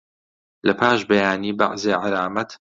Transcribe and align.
لەپاش 0.67 0.99
بەیانی 1.09 1.57
بەعزێ 1.59 1.93
عەلامەت 2.03 2.49